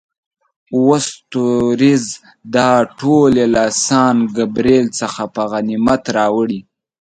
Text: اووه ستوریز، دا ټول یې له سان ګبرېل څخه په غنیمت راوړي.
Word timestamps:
اووه 0.75 0.97
ستوریز، 1.07 2.05
دا 2.55 2.69
ټول 2.99 3.31
یې 3.39 3.47
له 3.55 3.63
سان 3.85 4.15
ګبرېل 4.35 4.85
څخه 4.99 5.21
په 5.33 5.41
غنیمت 5.51 6.03
راوړي. 6.17 6.59